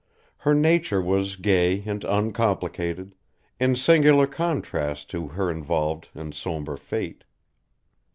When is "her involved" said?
5.27-6.09